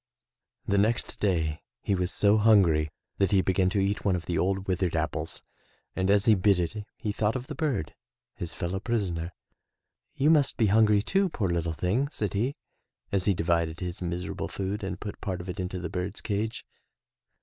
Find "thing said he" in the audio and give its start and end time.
11.73-12.55